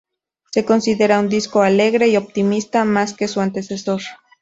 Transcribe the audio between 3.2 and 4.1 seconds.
su antecesor.